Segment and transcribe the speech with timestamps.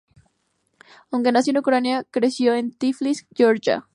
[1.11, 3.87] Aunque nació en Ucrania, creció en Tiflis, Georgia.